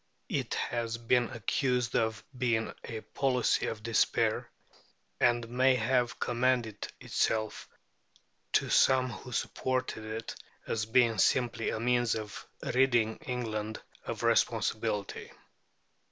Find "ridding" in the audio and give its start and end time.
12.63-13.17